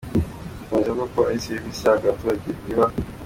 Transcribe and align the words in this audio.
Akomeza 0.63 0.89
avuga 0.91 1.09
ko 1.13 1.19
ari 1.29 1.43
servisi 1.45 1.81
ihabwa 1.83 2.05
abaturage 2.09 2.49
iba. 2.71 2.85